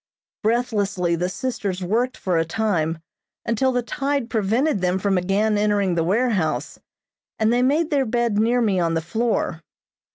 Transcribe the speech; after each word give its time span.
Breathlessly 0.41 1.15
the 1.15 1.29
sisters 1.29 1.83
worked 1.83 2.17
for 2.17 2.39
a 2.39 2.43
time, 2.43 2.97
until 3.45 3.71
the 3.71 3.83
tide 3.83 4.31
prevented 4.31 4.81
them 4.81 4.97
from 4.97 5.15
again 5.15 5.59
entering 5.59 5.93
the 5.93 6.03
warehouse, 6.03 6.79
and 7.37 7.53
they 7.53 7.61
made 7.61 7.91
their 7.91 8.07
bed 8.07 8.39
near 8.39 8.61
me 8.61 8.79
on 8.79 8.95
the 8.95 9.01
floor. 9.01 9.61